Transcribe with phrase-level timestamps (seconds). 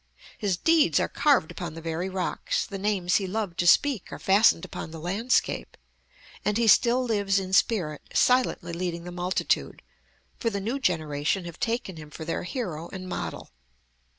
[0.35, 4.17] His deeds are carved upon the very rocks; the names he loved to speak are
[4.17, 5.77] fastened upon the landscape;
[6.43, 9.83] and he still lives in spirit, silently leading the multitude,
[10.39, 13.51] for the new generation have taken him for their hero and model.